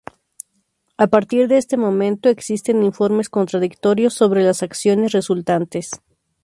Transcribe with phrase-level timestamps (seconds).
[0.97, 5.91] A partir de este momento, existen informes contradictorios sobre las acciones resultantes.